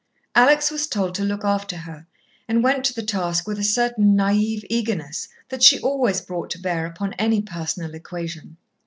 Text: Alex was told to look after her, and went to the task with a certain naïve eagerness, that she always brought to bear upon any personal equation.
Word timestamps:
Alex 0.33 0.71
was 0.71 0.87
told 0.87 1.13
to 1.13 1.23
look 1.23 1.45
after 1.45 1.77
her, 1.77 2.07
and 2.47 2.63
went 2.63 2.83
to 2.83 2.91
the 2.91 3.03
task 3.03 3.47
with 3.47 3.59
a 3.59 3.63
certain 3.63 4.17
naïve 4.17 4.63
eagerness, 4.67 5.27
that 5.49 5.61
she 5.61 5.79
always 5.79 6.21
brought 6.21 6.49
to 6.49 6.57
bear 6.59 6.87
upon 6.87 7.13
any 7.19 7.39
personal 7.39 7.93
equation. 7.93 8.57